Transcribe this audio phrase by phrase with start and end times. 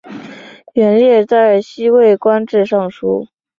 [0.73, 3.27] 元烈在西魏官至尚书。